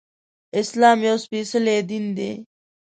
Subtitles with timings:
[0.59, 2.31] اسلام يو سپيڅلی دين دی